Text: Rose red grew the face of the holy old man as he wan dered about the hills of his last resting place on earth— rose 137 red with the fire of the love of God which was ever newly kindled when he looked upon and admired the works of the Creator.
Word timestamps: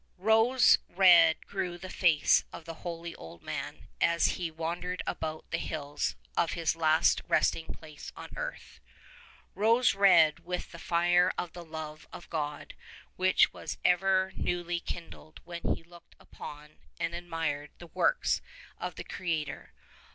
Rose 0.17 0.79
red 0.89 1.45
grew 1.45 1.77
the 1.77 1.87
face 1.91 2.43
of 2.51 2.65
the 2.65 2.73
holy 2.73 3.13
old 3.13 3.43
man 3.43 3.87
as 4.01 4.29
he 4.29 4.49
wan 4.49 4.81
dered 4.81 5.01
about 5.05 5.45
the 5.51 5.59
hills 5.59 6.15
of 6.35 6.53
his 6.53 6.75
last 6.75 7.21
resting 7.27 7.71
place 7.71 8.11
on 8.15 8.29
earth— 8.35 8.79
rose 9.53 9.93
137 9.93 10.01
red 10.01 10.39
with 10.43 10.71
the 10.71 10.79
fire 10.79 11.31
of 11.37 11.53
the 11.53 11.63
love 11.63 12.07
of 12.11 12.27
God 12.31 12.73
which 13.15 13.53
was 13.53 13.77
ever 13.85 14.33
newly 14.35 14.79
kindled 14.79 15.39
when 15.43 15.61
he 15.75 15.83
looked 15.83 16.15
upon 16.19 16.79
and 16.99 17.13
admired 17.13 17.69
the 17.77 17.85
works 17.85 18.41
of 18.79 18.95
the 18.95 19.03
Creator. 19.03 19.71